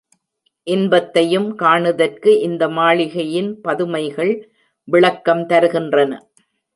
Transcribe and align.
இன்பத்தையும் 0.67 1.57
காணுதற்கு 1.57 2.31
இந்த 2.39 2.69
மாளிகையின் 2.69 3.51
பதுமைகள் 3.61 4.31
விளக்கம் 4.87 5.43
தருகின்றன. 5.47 6.11